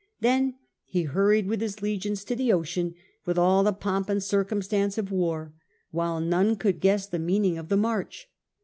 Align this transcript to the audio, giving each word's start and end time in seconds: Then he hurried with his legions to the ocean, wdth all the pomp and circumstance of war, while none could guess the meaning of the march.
Then 0.19 0.55
he 0.83 1.03
hurried 1.03 1.45
with 1.45 1.61
his 1.61 1.83
legions 1.83 2.23
to 2.23 2.35
the 2.35 2.51
ocean, 2.51 2.95
wdth 3.27 3.37
all 3.37 3.61
the 3.63 3.71
pomp 3.71 4.09
and 4.09 4.23
circumstance 4.23 4.97
of 4.97 5.11
war, 5.11 5.53
while 5.91 6.19
none 6.19 6.55
could 6.55 6.79
guess 6.79 7.05
the 7.05 7.19
meaning 7.19 7.55
of 7.59 7.69
the 7.69 7.77
march. 7.77 8.27